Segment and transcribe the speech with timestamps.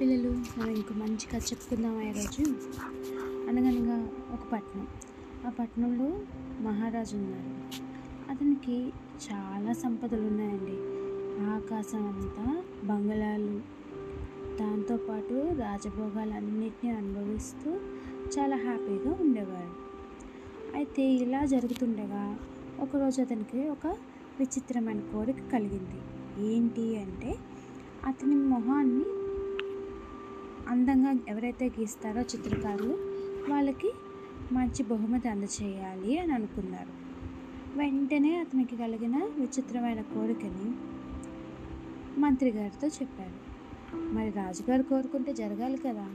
[0.00, 2.50] పిల్లలు మనం ఇంకో మంచి కథ చెప్పుకుందాం ఈరోజు?
[3.48, 4.86] అనగనగా ఒక పట్టణం
[5.46, 6.20] ఆ పట్టణంలో
[6.60, 7.78] మహారాజు ఉన్నారు.
[8.30, 8.92] అతనికి
[9.32, 10.76] చాలా సంపదలు ఉన్నాయండి.
[11.44, 13.60] ఆకాశం అంతా బంగళాలు.
[14.58, 17.70] దాంతోపాటు రాజభోగాలన్నిటినీ అనుభవిస్తూ
[18.38, 19.74] చాలా హ్యాపీగా ఉండేవారు.
[20.74, 22.38] అయితే ఇలా జరుగుతుండగా
[22.80, 23.86] ఒకరోజు అతనికి ఒక
[24.38, 26.00] విచిత్రమైన కోరిక కలిగింది.
[26.46, 27.38] ఏంటి అంటే
[28.06, 29.04] అతని మొహాన్ని
[30.70, 32.98] అందంగా ఎవరైతే గీస్తారో చిత్రకారులు
[33.50, 33.92] వాళ్ళకి
[34.52, 37.00] మంచి బహుమతి అందచేయాలి అని అనుకున్నారు.
[37.78, 40.72] వెంటనే అతనికి కలిగిన విచిత్రమైన కోరికని
[42.20, 43.50] మంత్రి గారితో చెప్పారు.
[43.96, 46.10] మరి రాజుగారు కోరుకుంటే జరగాలి కదా?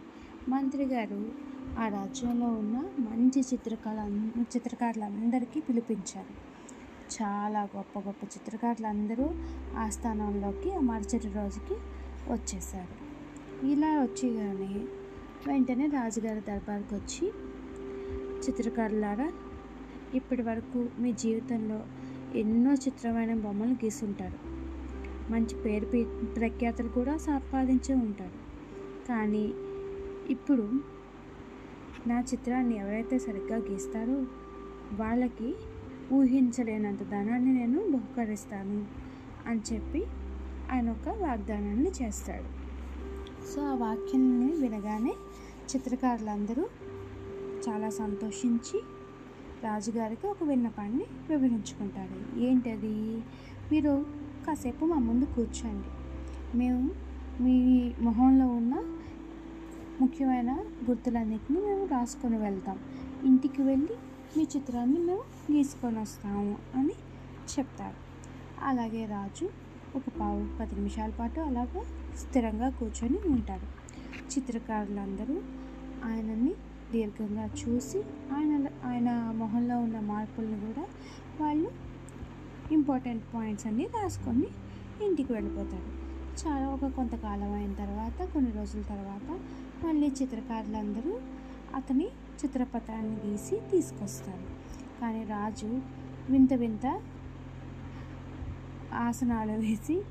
[0.49, 1.31] మంత్రి గారు
[1.79, 6.55] ఆ రాజ్యంలో ఉన్న మంచి చిత్రకళ చిత్రకారులందరికీ పిలిపించారు.
[7.21, 9.29] చాలా గొప్ప గొప్ప చిత్రకారులు అందరూ
[9.77, 11.73] ఆ స్థానంలోకి ఆ మరుసటి రోజుకి
[12.31, 13.04] వచ్చేసారు
[13.63, 14.85] ఇలా వచ్చేగానే
[15.48, 17.31] వెంటనే రాజుగారి దర్బార్కి వచ్చి
[18.47, 19.31] చిత్రకారులారా
[20.13, 21.84] ఇప్పటి వరకు మీ జీవితంలో
[22.37, 24.55] ఎన్నో చిత్రమైన బొమ్మలు గీసుంటారు.
[25.31, 28.45] మంచి పేరు పే- కూడా సంపాదించి ఉంటారు.
[29.07, 29.53] కానీ
[30.29, 30.69] ఇప్పుడు
[32.07, 34.25] నా చిత్రాన్ని ఎవరైతే సరిగ్గా గీస్తారో
[34.93, 35.55] వాళ్ళకి
[36.13, 38.85] ఊహించలేనంత ధనాన్ని నేను బహుకరిస్తాను
[39.47, 40.03] అని చెప్పి
[40.71, 42.65] ఆయన ఒక వాగ్దానాన్ని చేస్తాడు.
[43.55, 45.13] సో ఆ వాక్యాన్ని వినగానే
[45.75, 46.67] చిత్రకారులందరూ
[47.70, 48.81] చాలా సంతోషించి
[49.63, 52.39] రాజుగారికి ఒక విన్నపాన్ని వివరించుకుంటారు.
[52.39, 53.23] ఏంటది?
[53.71, 54.05] మీరు
[54.47, 55.87] కాసేపు మా ముందు కూర్చోండి.
[56.57, 56.91] మేము
[57.41, 58.84] మీ మొహంలో ఉన్న
[60.01, 60.51] ముఖ్యమైన
[60.90, 62.79] గుర్తులన్నిటిని మేము రాసుకొని వెళ్తాం.
[63.25, 63.97] ఇంటికి వెళ్ళి
[64.38, 66.94] మీ చిత్రాన్ని మేము గీసుకొని వస్తాము అని
[67.59, 67.95] చెప్తారు.
[68.66, 69.50] అలాగే రాజు
[69.96, 71.81] ఒక పావు పది నిమిషాల పాటు అలాగా
[72.18, 73.68] స్థిరంగా కూర్చొని ఉంటారు.
[74.34, 75.35] చిత్రకారులందరూ
[76.06, 76.53] ఆయనని
[76.92, 78.00] దీర్ఘంగా చూసి
[78.34, 80.86] ఆయన ఆయన మొహంలో ఉన్న మార్పులను కూడా
[81.42, 81.72] వాళ్ళు
[82.72, 84.47] ఇంపార్టెంట్ పాయింట్స్ అన్నీ రాసుకొని
[85.06, 85.90] ఇంటికి వెళ్ళిపోతారు.
[86.44, 89.40] చాలా ఒక కొంతకాలం అయిన తర్వాత కొన్ని రోజుల తర్వాత
[89.86, 91.19] మళ్ళీ చిత్రకారులందరూ
[91.75, 92.08] అతని
[92.40, 94.46] చిత్రపటాన్ని గీసి తీసుకొస్తారు.
[95.02, 95.80] కానీ రాజు
[96.30, 97.02] వింత వింత
[98.95, 100.01] ఆసనాలు వేసి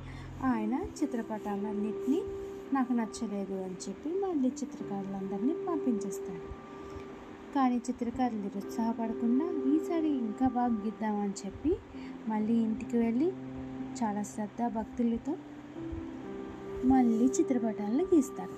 [0.43, 2.23] ఆయన చిత్రపటాలన్నింటినీ
[2.73, 6.65] నాకు నచ్చలేదు అని చెప్పి మళ్ళీ చిత్రకారులందరినీ పంపించేస్తాడు.
[7.55, 11.77] కానీ చిత్రకారులు నిరుత్సాహపడకుండా ఈసారి ఇంకా బాగా గీద్దామని చెప్పి
[12.29, 13.33] మళ్ళీ ఇంటికి వెళ్ళి
[14.03, 15.37] చాలా శ్రద్ధ భక్తులతో
[16.85, 18.57] మళ్ళీ చిత్రపటాలను గీస్తారు.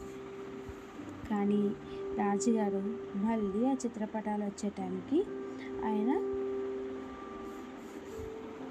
[1.29, 1.71] కానీ
[2.17, 2.83] రాజుగారు
[3.17, 5.25] మళ్ళీ ఆ చిత్రపటాలు వచ్చే టైంకి
[5.85, 6.13] ఆయన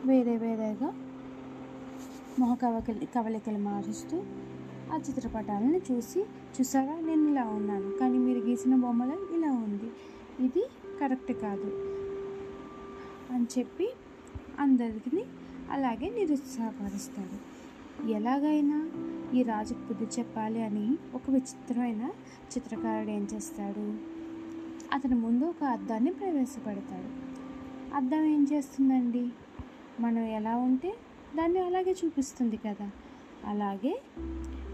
[0.06, 1.05] వేరే వేరేగా
[2.40, 4.24] మొహ కవకలి కవలికలు మారుస్తూ
[4.94, 7.98] ఆ చిత్రపటాలను చూసి చూసారా నేను ఇలా ఉన్నాను.
[7.98, 9.92] కానీ మీరు గీసిన బొమ్మలో ఇలా ఉంది.
[10.46, 10.64] ఇది
[11.02, 11.70] కరెక్ట్ కాదు
[13.34, 13.90] అని చెప్పి
[14.60, 15.24] అందరికీ
[15.72, 17.38] అలాగే నిరుత్సాహపరుస్తారు.
[18.08, 18.92] ఎలాగైనా
[19.34, 22.04] ఈ రాజుకు బుద్ధి చెప్పాలి అని ఒక విచిత్రమైన
[22.54, 23.98] చిత్రకారుడు ఏం చేస్తాడు?
[24.94, 27.10] అతని ముందు ఒక అద్దాన్ని ప్రవేశపెడతాడు.
[27.96, 29.30] అద్దం ఏం చేస్తుందండి?
[30.00, 30.94] మనం ఎలా ఉంటే
[31.36, 32.92] దాన్ని అలాగే చూపిస్తుంది కదా.
[33.46, 34.02] అలాగే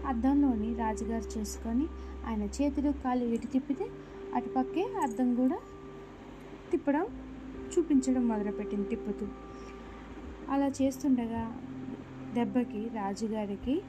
[0.06, 1.86] అద్దంలోని రాజుగారు చేసుకొని
[2.26, 3.90] ఆయన చేతులు కాళ్ళు ఇటు తిప్పితే
[4.34, 5.58] అటుపక్కే అద్దం కూడా
[6.70, 7.06] తిప్పడం
[7.78, 9.26] చూపించడం మొదలుపెట్టింది తిప్పుతూ.
[10.50, 11.62] అలా చేస్తుండగా
[12.34, 13.82] దెబ్బకి రాజుగారికి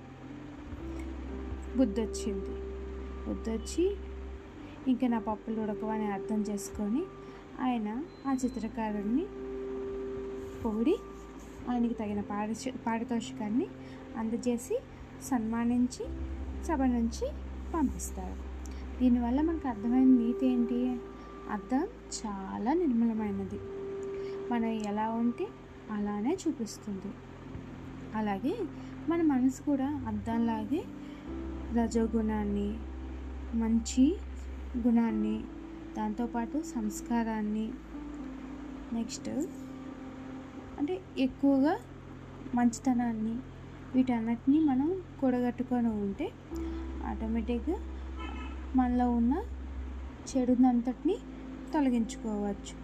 [1.77, 2.49] బుద్ధొచ్చింది.
[3.27, 3.95] బుద్ధొచ్చి
[4.87, 7.03] ఇంకా నా పప్పులు ఉడకవని అర్థం చేసుకొని
[7.61, 9.25] ఆయన ఆ చిత్రకారుడిని
[10.61, 10.95] పొగిడి
[11.69, 13.67] ఆయనకి తగిన పారిశ పారితోషికాన్ని
[14.17, 14.79] అందజేసి
[15.23, 16.05] సన్మానించి
[16.63, 17.31] సభ నుంచి
[17.73, 18.35] పంపిస్తారు.
[18.99, 20.99] దీనివల్ల మనకు అర్థమైన నీతి ఏంటి?
[21.51, 21.87] అర్థం
[22.25, 23.59] చాలా నిర్మలమైనది.
[24.51, 25.47] మనం ఎలా ఉంటే
[25.91, 27.13] అలానే చూపిస్తుంది.
[28.15, 28.57] అలాగే
[29.09, 30.83] మన మనసు కూడా అర్థంలాగే
[31.73, 32.77] రజోగుణాన్ని
[33.55, 34.17] మంచి
[34.77, 35.43] గుణాన్ని
[35.97, 37.71] దాంతోపాటు సంస్కారాన్ని
[38.93, 39.29] నెక్స్ట్
[40.79, 41.77] అంటే ఎక్కువగా
[42.55, 43.35] మంచితనాన్ని
[43.95, 46.31] వీటన్నిటిని మనం కూడగట్టుకొని ఉంటే
[47.07, 47.77] ఆటోమేటిక్గా
[48.75, 49.43] మనలో ఉన్న
[50.29, 51.17] చెడునంతటిని
[51.73, 52.83] తొలగించుకోవచ్చు.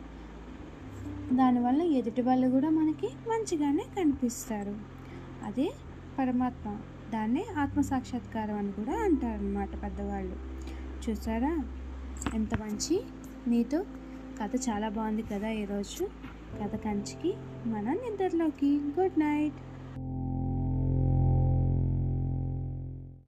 [1.35, 4.75] దానివల్ల ఎదుటి వాళ్ళు కూడా మనకి మంచిగానే కనిపిస్తారు.
[5.43, 5.73] అదే
[6.19, 6.77] పరమాత్మ
[7.13, 10.35] దాన్నే ఆత్మ సాక్షాత్కారం అని కూడా అంటారు అన్నమాట పెద్దవాళ్ళు.
[11.09, 11.63] చూసారా?
[12.33, 13.03] ఎంత మంచి
[13.47, 13.85] నీతో
[14.41, 16.09] కథ చాలా బాగుంది కదా ఈరోజు.
[16.57, 17.31] కథ కంచికి
[17.65, 18.71] మన నిద్రలోకి.
[18.99, 19.68] Good night.